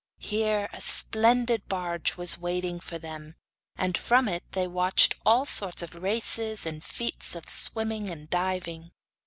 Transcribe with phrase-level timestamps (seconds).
[0.17, 3.35] Here a splendid barge was waiting for them,
[3.75, 8.93] and from it they watched all sorts of races and feats of swimming and diving.